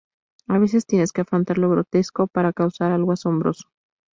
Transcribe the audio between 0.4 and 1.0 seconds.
A veces